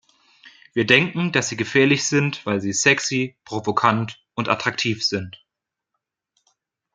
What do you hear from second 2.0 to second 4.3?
sind, weil sie sexy, provokant